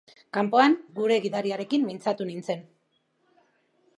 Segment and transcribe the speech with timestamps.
[0.35, 2.67] Kanpoan, gure gidariarekin mintzatu nintzen.